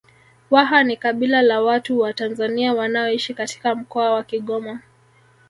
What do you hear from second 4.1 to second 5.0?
wa Kigoma